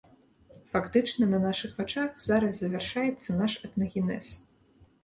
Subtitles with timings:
[0.71, 4.35] Фактычна, на нашых вачах зараз завяршаецца наш этнагенез.